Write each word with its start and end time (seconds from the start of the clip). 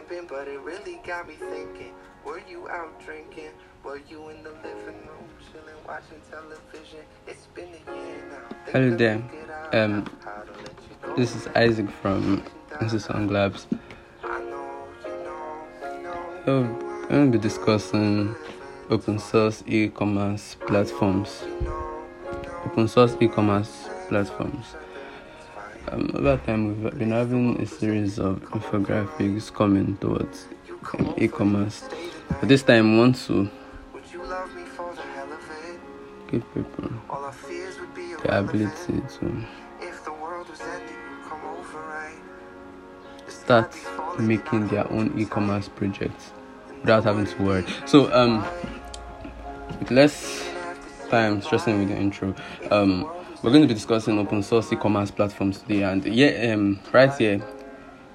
camping, 0.00 0.26
but 0.28 0.48
it 0.48 0.60
really 0.60 1.00
got 1.06 1.28
me 1.28 1.34
thinking. 1.34 1.92
Were 2.24 2.40
you 2.48 2.68
out 2.68 3.00
drinking? 3.04 3.50
Were 3.84 4.00
you 4.08 4.28
in 4.28 4.42
the 4.42 4.50
living 4.50 5.06
room 5.06 5.28
chilling, 5.50 5.74
watching 5.86 6.20
television? 6.30 7.00
It's 7.26 7.46
been 7.54 7.68
a 7.68 7.92
year 7.94 8.24
now. 8.30 8.56
Hello 8.72 8.96
there. 8.96 9.22
Um, 9.72 10.06
how 10.24 10.42
to 10.42 10.52
let 10.52 10.74
you. 11.08 11.16
This 11.16 11.34
is 11.34 11.48
Isaac 11.48 11.90
from 11.90 12.42
Song 12.98 13.28
Labs. 13.28 13.66
I 14.22 14.40
know, 14.40 14.84
you 15.04 15.10
know, 15.10 15.66
you 15.82 16.02
know. 16.02 16.42
So, 16.44 16.62
I'm 17.04 17.08
going 17.08 17.32
to 17.32 17.38
be 17.38 17.42
discussing 17.42 18.34
open 18.90 19.18
source 19.18 19.62
e 19.66 19.88
commerce 19.88 20.56
platforms. 20.66 21.42
Open 22.66 22.88
source 22.88 23.16
e 23.20 23.28
commerce 23.28 23.88
platforms. 24.08 24.76
Um, 25.88 26.10
over 26.14 26.36
time, 26.44 26.82
we've 26.82 26.98
been 26.98 27.10
having 27.10 27.60
a 27.60 27.66
series 27.66 28.18
of 28.18 28.40
infographics 28.50 29.52
coming 29.52 29.96
towards 29.96 30.46
um, 30.98 31.14
e 31.16 31.26
commerce. 31.26 31.84
But 32.28 32.48
this 32.48 32.62
time, 32.62 32.92
we 32.92 32.98
want 32.98 33.16
to 33.26 33.50
give 36.30 36.44
people 36.54 36.90
the 38.22 38.38
ability 38.38 39.02
to 39.18 39.44
start 43.28 43.74
making 44.18 44.68
their 44.68 44.90
own 44.92 45.18
e-commerce 45.18 45.68
projects 45.68 46.32
without 46.80 47.04
having 47.04 47.26
to 47.26 47.42
worry. 47.42 47.64
So 47.86 48.12
um 48.12 48.44
with 49.80 49.90
less 49.90 50.46
time 51.08 51.40
stressing 51.42 51.78
with 51.80 51.88
the 51.88 51.96
intro, 51.96 52.34
um 52.70 53.10
we're 53.42 53.50
going 53.50 53.62
to 53.62 53.68
be 53.68 53.74
discussing 53.74 54.18
open 54.18 54.42
source 54.42 54.72
e-commerce 54.72 55.10
platforms 55.10 55.60
today 55.60 55.82
and 55.82 56.04
yeah 56.06 56.52
um 56.52 56.78
right 56.92 57.14
here 57.16 57.40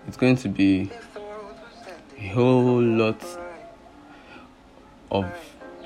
it's 0.08 0.18
going 0.18 0.36
to 0.36 0.48
be 0.48 0.90
a 2.20 2.28
whole 2.28 2.82
lot 2.82 3.22
of 5.12 5.26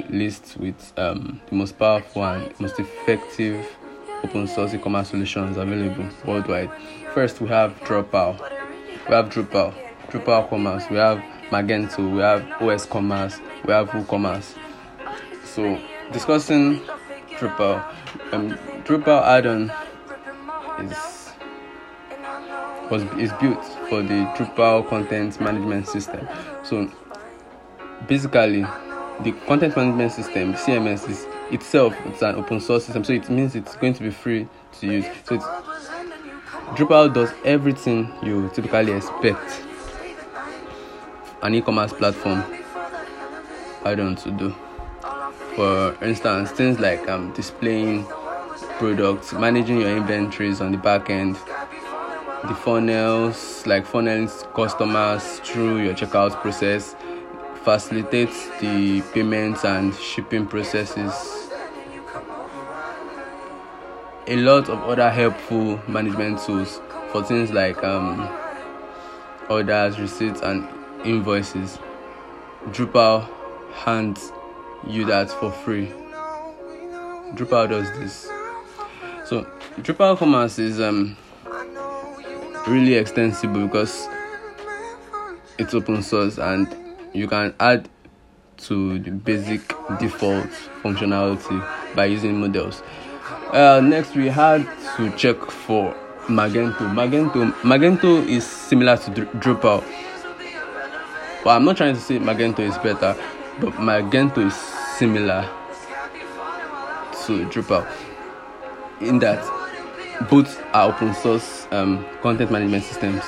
lists 0.09 0.58
with 0.58 0.94
um 0.98 1.40
the 1.50 1.56
most 1.56 1.78
powerful 1.78 2.23
and 2.23 2.59
most 2.59 2.80
effective 2.80 3.66
open 4.23 4.48
source 4.48 4.73
e-commerce 4.73 5.09
solutions 5.09 5.58
available 5.58 6.08
worldwide. 6.26 6.72
First 7.14 7.42
we 7.42 7.48
have 7.48 7.80
Dropbow 7.81 8.38
we 9.09 9.16
have 9.16 9.30
Drupal, 9.30 9.74
Drupal 10.09 10.48
Commerce, 10.50 10.88
we 10.90 10.98
have 10.98 11.18
Magento, 11.50 12.14
we 12.14 12.20
have 12.20 12.62
OS 12.62 12.86
Commerce, 12.86 13.40
we 13.66 13.74
have 13.74 13.90
WooCommerce. 13.90 14.56
So, 15.46 15.81
discussing 16.12 16.81
Drupal, 17.40 17.84
um, 18.31 18.56
Drupal 18.90 19.22
add-on 19.22 19.72
is 20.80 21.30
was 22.90 23.04
is 23.20 23.31
built 23.34 23.64
for 23.88 24.02
the 24.02 24.26
Drupal 24.36 24.90
content 24.90 25.40
management 25.40 25.88
system. 25.88 26.28
So, 26.64 26.92
basically, 28.08 28.66
the 29.20 29.34
content 29.46 29.78
management 29.78 30.12
system 30.14 30.56
(CMS) 30.56 31.08
is 31.08 31.28
itself 31.52 31.94
it's 32.08 32.23
an 32.23 32.34
open 32.34 32.59
source 32.59 32.86
system, 32.86 33.04
so 33.04 33.14
it 33.14 33.30
means 33.30 33.54
it's 33.54 33.76
going 33.76 33.94
to 33.94 34.02
be 34.02 34.09
free 34.09 34.48
to 34.80 34.88
use. 34.88 35.06
So 35.24 35.38
Drupal 36.74 37.14
does 37.14 37.31
everything 37.46 38.12
you 38.24 38.50
typically 38.56 38.94
expect 38.94 39.62
an 41.44 41.53
e-commerce 41.53 41.94
platform 41.94 42.44
add-on 43.86 44.16
to 44.16 44.31
do. 44.31 44.56
For 45.56 45.96
instance, 46.03 46.50
things 46.50 46.80
like 46.80 47.08
um, 47.08 47.31
displaying 47.34 48.08
products, 48.78 49.34
managing 49.34 49.82
your 49.82 49.96
inventories 49.96 50.62
on 50.62 50.72
the 50.72 50.78
back 50.78 51.10
end, 51.10 51.36
the 52.48 52.56
funnels, 52.64 53.66
like 53.66 53.86
funneling 53.86 54.30
customers 54.54 55.40
through 55.40 55.84
your 55.84 55.94
checkout 55.94 56.32
process, 56.42 56.96
facilitates 57.64 58.48
the 58.60 59.02
payments 59.14 59.66
and 59.66 59.94
shipping 59.96 60.48
processes 60.48 61.40
a 64.30 64.36
lot 64.36 64.69
of 64.69 64.80
other 64.84 65.09
helpful 65.09 65.81
management 65.88 66.40
tools 66.40 66.80
for 67.12 67.24
things 67.24 67.50
like 67.50 67.84
um, 67.84 68.30
orders, 69.50 70.00
receipts, 70.00 70.42
and 70.42 70.69
invoices. 71.03 71.80
Drupal 72.68 73.28
hands 73.74 74.31
you 74.88 75.03
that 75.06 75.31
for 75.31 75.52
free. 75.52 75.88
Drupal 77.34 77.69
does 77.69 77.90
this. 77.98 78.38
So 79.29 79.45
Drupal 79.81 80.17
Commerce 80.17 80.57
is 80.57 80.81
um, 80.81 81.16
really 82.67 82.95
extensible 82.95 83.67
because 83.67 84.07
it's 85.59 85.75
open 85.75 86.01
source 86.01 86.40
and 86.40 86.75
you 87.13 87.28
can 87.28 87.53
add 87.59 87.88
to 88.57 88.97
the 88.97 89.12
basic 89.12 89.62
default 90.00 90.50
functionality 90.81 91.63
by 91.95 92.06
using 92.06 92.39
models. 92.41 92.81
Uh, 93.53 93.79
next, 93.84 94.16
we 94.16 94.29
had 94.29 94.68
to 94.97 95.16
check 95.16 95.38
for 95.45 95.94
Magento. 96.25 96.91
Magento, 96.91 97.51
Magento 97.62 98.28
is 98.28 98.44
similar 98.44 98.97
to 98.97 99.12
Dr- 99.12 99.31
Drupal, 99.34 99.84
but 101.44 101.51
I'm 101.51 101.66
not 101.66 101.78
trying 101.78 101.94
to 101.94 102.01
say 102.01 102.18
Magento 102.18 102.62
is 102.62 102.79
better, 102.79 103.16
but 103.59 103.73
Magento 103.73 104.47
is 104.47 104.56
similar 104.97 105.47
to 107.28 107.45
Drupal 107.45 107.85
in 109.02 109.20
that 109.20 109.44
both 110.30 110.62
are 110.74 110.90
open 110.90 111.14
source 111.14 111.68
um, 111.72 112.06
content 112.22 112.52
management 112.52 112.84
systems. 112.84 113.24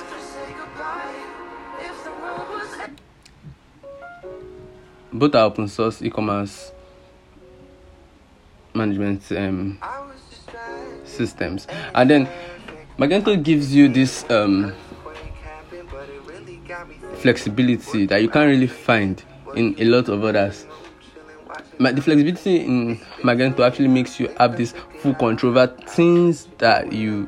Both 5.13 5.35
are 5.35 5.45
open 5.45 5.67
source 5.67 6.01
e-commerce 6.01 6.71
management 8.73 9.29
um, 9.33 9.79
systems 11.03 11.67
and 11.93 12.09
then 12.09 12.29
magento 12.97 13.41
gives 13.41 13.75
you 13.75 13.89
this 13.89 14.29
um, 14.29 14.73
flexibility 17.15 18.05
that 18.05 18.21
you 18.21 18.29
can't 18.29 18.47
really 18.47 18.67
find 18.67 19.23
in 19.55 19.75
a 19.77 19.85
lot 19.85 20.07
of 20.07 20.23
others 20.23 20.65
Ma- 21.81 21.91
the 21.91 22.01
flexibility 22.01 22.57
in 22.57 22.97
magento 23.23 23.65
actually 23.65 23.87
makes 23.87 24.19
you 24.19 24.27
have 24.37 24.55
this 24.55 24.73
full 24.99 25.15
control 25.15 25.51
over 25.57 25.65
things 25.87 26.47
that 26.59 26.93
you 26.93 27.27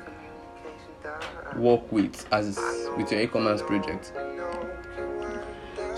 work 1.55 1.91
with 1.91 2.27
as 2.31 2.59
with 2.95 3.11
your 3.11 3.21
e-commerce 3.21 3.63
project 3.63 4.13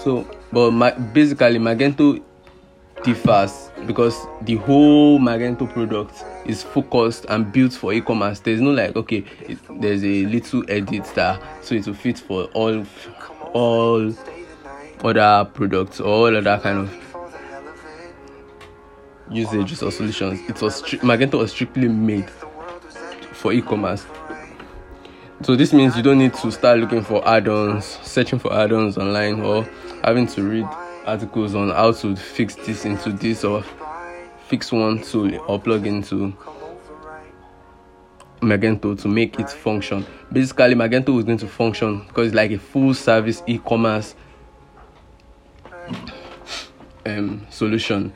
so 0.02 0.26
but 0.54 0.72
ma- 0.72 0.98
basically 1.14 1.60
magento 1.60 2.24
differs 3.04 3.70
because 3.86 4.16
the 4.44 4.56
whole 4.56 5.20
Magento 5.20 5.72
product 5.72 6.24
is 6.46 6.64
focused 6.64 7.26
and 7.30 7.52
built 7.52 7.74
for 7.74 7.94
e-commerce. 7.94 8.40
There's 8.40 8.62
no 8.62 8.72
like 8.72 8.96
okay, 8.96 9.24
it, 9.42 9.60
there's 9.82 10.04
a 10.04 10.26
little 10.26 10.64
edit 10.70 11.04
there, 11.14 11.38
so 11.62 11.76
it 11.76 11.86
will 11.86 11.94
fit 11.94 12.18
for 12.18 12.46
all 12.54 12.84
all 13.54 14.12
other 15.04 15.50
products 15.54 16.00
all 16.00 16.36
other 16.36 16.58
kind 16.64 16.80
of 16.80 17.05
usages 19.30 19.82
or 19.82 19.92
solutions. 19.92 20.40
It 20.50 20.62
was 20.62 20.82
Magento 21.02 21.40
was 21.40 21.52
strictly 21.52 21.88
made 21.88 22.30
for 23.34 23.54
e-commerce. 23.54 24.06
So 25.42 25.56
this 25.56 25.74
means 25.74 25.96
you 25.98 26.04
don't 26.04 26.18
need 26.18 26.34
to 26.36 26.52
start 26.52 26.80
looking 26.80 27.04
for 27.04 27.28
add-ons, 27.28 27.86
searching 28.04 28.40
for 28.40 28.54
add-ons 28.54 28.98
online, 28.98 29.42
or 29.42 29.68
having 30.04 30.28
to 30.28 30.44
read 30.44 30.66
articles 31.06 31.54
on 31.54 31.70
how 31.70 31.92
to 31.92 32.16
fix 32.16 32.56
this 32.56 32.86
into 32.86 33.12
this 33.12 33.44
or 33.44 33.64
fix 34.48 34.72
one 34.72 35.02
tool 35.02 35.38
or 35.48 35.60
plug 35.60 35.86
into 35.86 36.34
Magento 38.42 39.00
to 39.02 39.08
make 39.08 39.40
it 39.40 39.50
function. 39.50 40.06
Basically, 40.32 40.76
Magento 40.76 41.18
is 41.18 41.26
going 41.26 41.38
to 41.40 41.48
function 41.48 42.06
because 42.08 42.28
it's 42.28 42.36
like 42.36 42.52
a 42.52 42.60
full 42.60 42.94
service 42.94 43.44
e-commerce 43.48 44.16
um, 47.06 47.46
solution. 47.50 48.14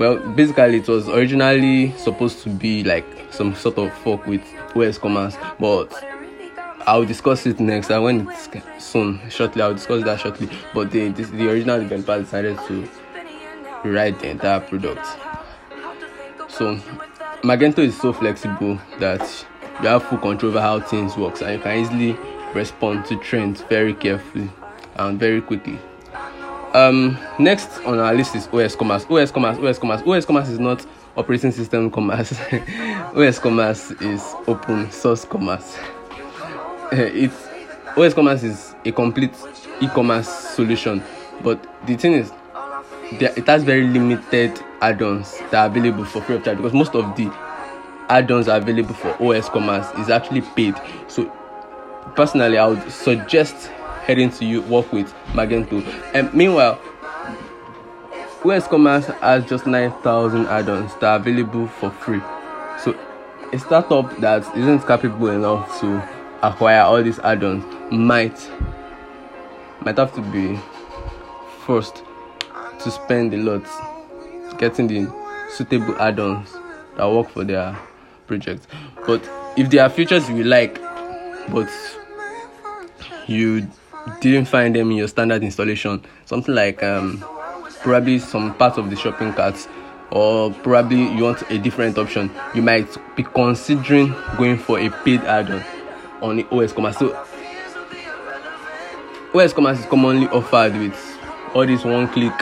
Well, 0.00 0.18
basically, 0.18 0.78
it 0.78 0.88
was 0.88 1.10
originally 1.10 1.92
supposed 1.98 2.42
to 2.44 2.48
be 2.48 2.82
like 2.82 3.04
some 3.30 3.54
sort 3.54 3.76
of 3.76 3.92
fork 3.98 4.26
with 4.26 4.40
OS 4.74 4.96
Commerce, 4.96 5.36
but 5.58 5.92
I'll 6.86 7.04
discuss 7.04 7.44
it 7.44 7.60
next. 7.60 7.90
I 7.90 7.98
when 7.98 8.26
it's 8.30 8.48
soon, 8.82 9.20
shortly, 9.28 9.60
I'll 9.60 9.74
discuss 9.74 10.02
that 10.04 10.18
shortly. 10.18 10.48
But 10.72 10.90
the 10.90 11.10
the 11.10 11.50
original 11.50 11.80
developer 11.80 12.18
decided 12.18 12.58
to 12.68 12.88
rewrite 13.84 14.18
the 14.20 14.30
entire 14.30 14.60
product. 14.60 15.06
So 16.48 16.76
Magento 17.42 17.80
is 17.80 18.00
so 18.00 18.14
flexible 18.14 18.80
that 19.00 19.20
you 19.82 19.88
have 19.88 20.04
full 20.04 20.16
control 20.16 20.52
over 20.52 20.62
how 20.62 20.80
things 20.80 21.18
works, 21.18 21.42
and 21.42 21.52
you 21.52 21.58
can 21.58 21.78
easily 21.78 22.18
respond 22.54 23.04
to 23.04 23.18
trends 23.18 23.60
very 23.68 23.92
carefully 23.92 24.50
and 24.94 25.20
very 25.20 25.42
quickly. 25.42 25.78
Um, 26.74 27.18
next 27.38 27.78
on 27.84 27.98
our 27.98 28.14
list 28.14 28.34
is 28.36 28.48
OS 28.48 28.76
Commerce. 28.76 29.04
OS 29.10 29.30
Commerce, 29.30 29.58
OS 29.58 29.78
Commerce, 29.78 30.02
OS 30.06 30.24
Commerce 30.24 30.48
is 30.48 30.58
not 30.58 30.86
operating 31.16 31.50
system 31.50 31.90
commerce. 31.90 32.32
OS 33.14 33.38
Commerce 33.38 33.90
is 33.92 34.34
open 34.46 34.90
source 34.90 35.24
commerce. 35.24 35.76
it's 36.92 37.48
OS 37.96 38.14
Commerce 38.14 38.42
is 38.44 38.74
a 38.84 38.92
complete 38.92 39.34
e-commerce 39.80 40.28
solution 40.28 41.02
but 41.42 41.86
the 41.86 41.96
thing 41.96 42.12
is 42.12 42.32
it 43.12 43.46
has 43.46 43.64
very 43.64 43.86
limited 43.86 44.58
add-ons 44.80 45.38
that 45.50 45.54
are 45.54 45.66
available 45.66 46.04
for 46.04 46.22
free 46.22 46.36
of 46.36 46.44
charge 46.44 46.58
because 46.58 46.72
most 46.72 46.94
of 46.94 47.16
the 47.16 47.32
add-ons 48.08 48.48
available 48.48 48.94
for 48.94 49.34
os 49.34 49.48
commerce 49.48 49.86
is 49.98 50.10
actually 50.10 50.42
paid 50.54 50.74
so 51.08 51.24
personally 52.14 52.58
i 52.58 52.66
would 52.66 52.90
suggest 52.90 53.70
heading 54.10 54.28
to 54.28 54.44
you 54.44 54.60
work 54.62 54.92
with 54.92 55.14
magento. 55.34 55.86
And 56.14 56.34
meanwhile 56.34 56.80
os 58.44 58.66
commerce 58.66 59.06
has 59.06 59.44
just 59.44 59.66
9000 59.66 60.46
add-ons 60.46 60.92
that 60.96 61.04
are 61.04 61.16
available 61.16 61.68
for 61.68 61.90
free. 61.90 62.20
So 62.82 62.98
a 63.52 63.58
startup 63.58 64.16
that 64.18 64.42
isn't 64.56 64.80
capable 64.80 65.28
enough 65.28 65.80
to 65.80 66.02
acquire 66.42 66.80
all 66.82 67.00
these 67.04 67.20
add-ons 67.20 67.64
might 67.92 68.50
might 69.82 69.96
have 69.96 70.12
to 70.14 70.22
be 70.22 70.58
forced 71.64 72.02
to 72.80 72.90
spend 72.90 73.32
a 73.32 73.36
lot 73.36 73.64
getting 74.58 74.88
the 74.88 75.06
suitable 75.50 75.94
add-ons 76.00 76.50
that 76.96 77.08
work 77.08 77.28
for 77.30 77.44
their 77.44 77.78
project 78.26 78.66
but 79.06 79.22
if 79.56 79.70
there 79.70 79.84
are 79.84 79.90
features 79.90 80.28
you 80.28 80.42
like 80.42 80.80
but 81.52 81.68
you 83.28 83.68
didn't 84.20 84.46
find 84.46 84.74
them 84.74 84.90
in 84.90 84.98
your 84.98 85.08
standard 85.08 85.42
installation? 85.42 86.04
Something 86.24 86.54
like 86.54 86.82
um, 86.82 87.24
probably 87.80 88.18
some 88.18 88.54
parts 88.54 88.78
of 88.78 88.90
the 88.90 88.96
shopping 88.96 89.32
carts 89.32 89.68
or 90.10 90.52
probably 90.52 91.02
you 91.14 91.24
want 91.24 91.42
a 91.50 91.58
different 91.58 91.96
option. 91.98 92.30
You 92.54 92.62
might 92.62 92.88
be 93.16 93.22
considering 93.22 94.14
going 94.36 94.58
for 94.58 94.78
a 94.78 94.90
paid 94.90 95.20
add-on 95.22 95.64
on 96.20 96.36
the 96.36 96.46
os 96.50 96.72
commerce. 96.72 96.98
So 96.98 97.16
os 99.34 99.52
commerce 99.52 99.80
is 99.80 99.86
commonly 99.86 100.26
offered 100.28 100.74
with 100.76 101.18
all 101.54 101.66
these 101.66 101.84
one-click 101.84 102.32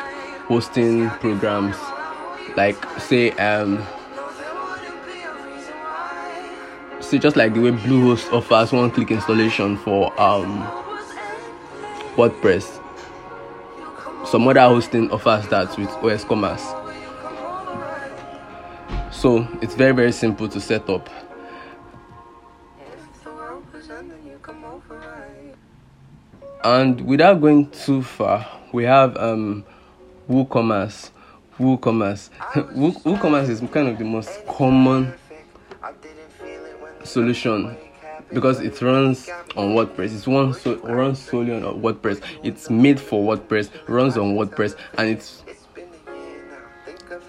hosting 0.46 1.10
programs. 1.10 1.76
Like 2.56 2.82
say 2.98 3.30
um 3.32 3.86
say 7.00 7.18
just 7.18 7.36
like 7.36 7.54
the 7.54 7.60
way 7.60 7.70
bluehost 7.70 8.32
offers 8.32 8.72
one-click 8.72 9.10
installation 9.10 9.76
for 9.78 10.18
um 10.20 10.77
wordpress 12.18 12.84
some 14.26 14.46
other 14.48 14.60
hosting 14.60 15.10
offers 15.10 15.46
that 15.48 15.78
with 15.78 15.88
os 15.88 16.24
commerce. 16.24 16.66
So 19.10 19.48
it's 19.62 19.74
very 19.74 19.92
very 19.92 20.12
simple 20.12 20.48
to 20.48 20.60
set 20.60 20.90
up. 20.90 21.08
And 26.64 27.00
without 27.06 27.40
going 27.40 27.70
too 27.70 28.02
far 28.02 28.46
we 28.72 28.84
have 28.84 29.16
um 29.16 29.64
woocommerce 30.28 31.10
woocommerce 31.58 32.28
Woo- 32.74 32.92
woocommerce 32.92 33.48
is 33.48 33.60
kind 33.72 33.88
of 33.88 33.96
the 33.96 34.04
most 34.04 34.44
common 34.46 35.14
solution 37.04 37.76
because 38.32 38.60
it 38.60 38.80
runs 38.82 39.28
on 39.56 39.74
WordPress. 39.74 40.14
It's 40.14 40.26
one 40.26 40.54
so 40.54 40.76
runs 40.76 41.20
solely 41.20 41.52
on 41.52 41.80
WordPress. 41.80 42.22
It's 42.42 42.70
made 42.70 43.00
for 43.00 43.36
WordPress, 43.36 43.70
runs 43.88 44.16
on 44.16 44.34
WordPress, 44.34 44.76
and 44.96 45.08
it's 45.08 45.42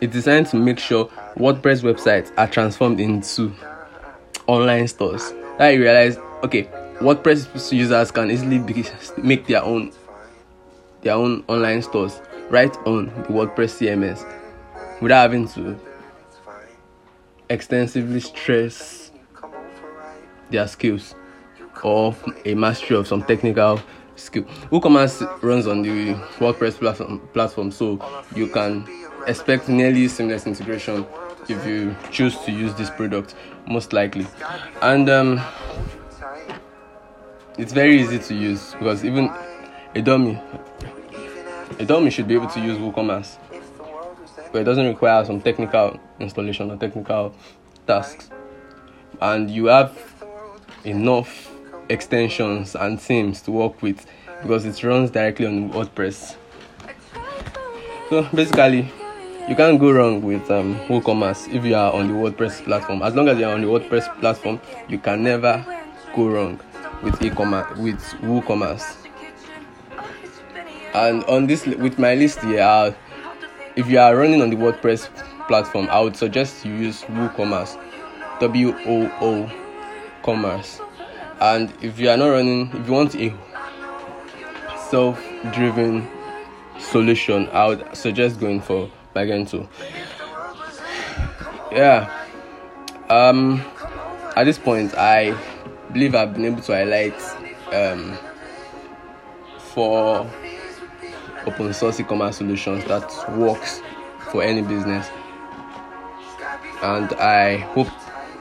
it's 0.02 0.14
designed 0.14 0.48
to 0.48 0.58
make 0.58 0.80
sure 0.80 1.06
WordPress 1.36 1.84
websites 1.84 2.32
are 2.38 2.48
transformed 2.48 3.00
into 3.00 3.54
online 4.48 4.88
stores. 4.88 5.34
I 5.60 5.72
you 5.72 5.82
realize, 5.82 6.18
okay, 6.44 6.70
WordPress 7.00 7.72
users 7.72 8.12
can 8.12 8.32
easily 8.32 8.60
be, 8.60 8.86
make 9.18 9.48
their 9.48 9.64
own 9.64 9.92
their 11.02 11.14
own 11.14 11.44
online 11.48 11.82
stores 11.82 12.22
right 12.50 12.76
on 12.86 13.06
the 13.06 13.30
WordPress 13.30 13.80
CMS 13.80 14.26
without 15.02 15.22
having 15.22 15.48
to 15.50 15.80
extensively 17.50 18.20
stress 18.20 19.09
their 20.50 20.68
skills 20.68 21.16
or 21.84 22.16
a 22.46 22.54
mastery 22.54 22.98
of 22.98 23.08
some 23.08 23.24
technical 23.24 23.80
skill. 24.16 24.44
WooCommerce 24.72 25.42
runs 25.42 25.68
on 25.68 25.82
the 25.82 26.14
WordPress 26.40 26.80
platform, 26.80 27.20
platform, 27.34 27.72
so 27.72 28.00
you 28.36 28.48
can 28.48 28.88
expect 29.28 29.70
nearly 29.70 30.08
seamless 30.08 30.46
integration 30.46 31.06
if 31.48 31.66
you 31.66 31.96
choose 32.12 32.38
to 32.40 32.52
use 32.52 32.74
this 32.76 32.90
product, 32.90 33.36
most 33.68 33.94
likely. 33.94 34.28
And 34.82 35.10
um, 35.10 35.42
it's 37.58 37.74
very 37.74 38.02
easy 38.02 38.20
to 38.20 38.36
use 38.36 38.74
because 38.74 39.04
even 39.04 39.32
a 39.96 40.02
dummy, 40.02 40.40
a 41.80 41.86
dummy 41.86 42.10
should 42.10 42.28
be 42.28 42.36
able 42.36 42.48
to 42.48 42.60
use 42.60 42.78
WooCommerce, 42.78 43.38
but 44.52 44.62
it 44.62 44.66
doesn't 44.66 44.86
require 44.86 45.24
some 45.26 45.42
technical 45.42 46.00
installation 46.20 46.72
or 46.72 46.78
technical 46.78 47.34
tasks. 47.88 48.30
And 49.22 49.50
you 49.50 49.66
have 49.66 50.09
enough 50.84 51.52
extensions 51.90 52.76
and 52.76 53.02
themes 53.02 53.42
to 53.42 53.52
work 53.52 53.82
with 53.82 54.06
because 54.42 54.66
it 54.66 54.84
runs 54.84 55.12
directly 55.12 55.46
on 55.46 55.72
WordPress. 55.72 56.36
So 58.10 58.28
basically, 58.34 58.92
you 59.48 59.56
can't 59.56 59.80
go 59.80 59.92
wrong 59.92 60.22
with 60.22 60.50
um, 60.52 60.80
WooCommerce 60.88 61.54
if 61.54 61.66
you 61.66 61.76
are 61.76 61.92
on 61.92 62.08
the 62.08 62.14
WordPress 62.14 62.64
platform. 62.64 63.02
As 63.02 63.16
long 63.16 63.28
as 63.28 63.38
you 63.38 63.46
are 63.46 63.54
on 63.54 63.62
the 63.62 63.68
WordPress 63.68 64.20
platform, 64.20 64.62
you 64.88 65.00
can 65.00 65.24
never 65.24 65.66
go 66.16 66.28
wrong 66.28 66.60
with 67.04 67.22
e-commerce 67.22 67.78
with 67.78 68.00
WooCommerce. 68.22 68.96
And 70.94 71.24
on 71.26 71.48
this, 71.48 71.66
with 71.66 72.00
my 72.00 72.16
list 72.16 72.40
here, 72.42 72.96
if 73.76 73.88
you 73.88 74.00
are 74.00 74.16
running 74.16 74.42
on 74.42 74.50
the 74.50 74.56
WordPress 74.56 75.10
platform, 75.48 75.88
I 75.92 76.00
would 76.00 76.16
suggest 76.16 76.66
you 76.66 76.74
use 76.74 77.02
WooCommerce, 77.04 77.80
W 78.40 78.76
O 78.86 79.12
O 79.22 79.52
commerce. 80.30 80.80
And 81.42 81.74
if 81.82 82.00
you 82.00 82.08
are 82.12 82.18
not 82.18 82.28
running 82.28 82.70
if 82.76 82.86
you 82.88 82.94
want 82.94 83.16
a 83.16 83.34
self-driven 84.90 86.08
solution 86.78 87.48
i 87.50 87.66
would 87.66 87.98
suggest 87.98 88.40
going 88.40 88.62
for 88.62 88.92
magento. 89.16 89.68
Yeah. 91.72 92.14
Um 93.10 93.66
at 94.36 94.44
this 94.44 94.60
point 94.60 94.94
i 94.96 95.36
believe 95.92 96.14
i've 96.14 96.34
been 96.34 96.46
able 96.46 96.62
to 96.62 96.74
highlight 96.74 97.20
um 97.74 98.16
four 99.58 100.30
open 101.48 101.74
source 101.74 102.00
e-commerce 102.00 102.38
solutions 102.38 102.86
that 102.86 103.12
works 103.36 103.82
for 104.32 104.44
any 104.44 104.62
business. 104.62 105.10
And 106.84 107.12
i 107.14 107.58
hope 107.58 107.88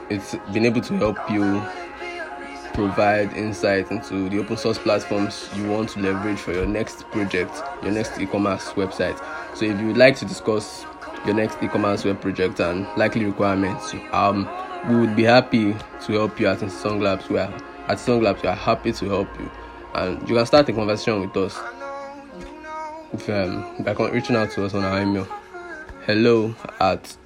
it's 0.09 0.35
been 0.51 0.65
able 0.65 0.81
to 0.81 0.97
help 0.97 1.17
you 1.29 1.61
provide 2.73 3.33
insight 3.33 3.91
into 3.91 4.29
the 4.29 4.39
open 4.39 4.55
source 4.55 4.77
platforms 4.77 5.49
you 5.55 5.69
want 5.69 5.89
to 5.89 5.99
leverage 5.99 6.39
for 6.39 6.53
your 6.53 6.65
next 6.65 7.03
project, 7.11 7.61
your 7.83 7.91
next 7.91 8.17
e-commerce 8.19 8.69
website. 8.69 9.17
So 9.55 9.65
if 9.65 9.79
you 9.79 9.87
would 9.87 9.97
like 9.97 10.15
to 10.17 10.25
discuss 10.25 10.85
your 11.25 11.35
next 11.35 11.61
e-commerce 11.61 12.05
web 12.05 12.21
project 12.21 12.59
and 12.59 12.87
likely 12.95 13.25
requirements, 13.25 13.93
um, 14.11 14.49
we 14.87 14.95
would 14.95 15.15
be 15.15 15.23
happy 15.23 15.73
to 15.73 16.11
help 16.13 16.39
you 16.39 16.47
at 16.47 16.71
Song 16.71 17.01
Labs. 17.01 17.27
We 17.29 17.37
are 17.37 17.53
at 17.87 17.99
Song 17.99 18.21
Labs, 18.21 18.41
we 18.41 18.49
are 18.49 18.55
happy 18.55 18.93
to 18.93 19.09
help 19.09 19.39
you, 19.39 19.51
and 19.95 20.27
you 20.29 20.35
can 20.35 20.45
start 20.45 20.69
a 20.69 20.73
conversation 20.73 21.19
with 21.21 21.35
us. 21.35 21.59
If 23.11 23.27
um, 23.29 23.83
by 23.83 23.91
reaching 23.91 24.35
out 24.35 24.51
to 24.51 24.65
us 24.65 24.73
on 24.73 24.83
our 24.83 25.01
email, 25.01 25.27
hello 26.05 26.55
at 26.79 27.17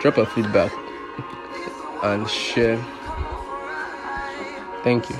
Drop 0.00 0.16
a 0.18 0.26
feedback 0.26 0.72
and 2.02 2.28
share. 2.30 2.78
Thank 4.84 5.10
you. 5.10 5.16